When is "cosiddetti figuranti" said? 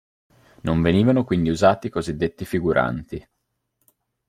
1.91-3.23